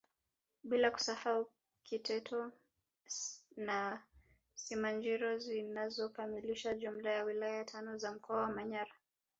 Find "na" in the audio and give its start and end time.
3.55-4.01